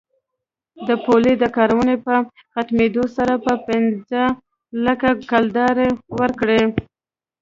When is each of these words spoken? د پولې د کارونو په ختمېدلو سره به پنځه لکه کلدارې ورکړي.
د 0.87 0.89
پولې 1.03 1.33
د 1.37 1.43
کارونو 1.57 1.93
په 2.05 2.13
ختمېدلو 2.53 3.05
سره 3.17 3.33
به 3.43 3.53
پنځه 3.67 4.23
لکه 4.85 5.09
کلدارې 5.31 5.89
ورکړي. 6.19 6.61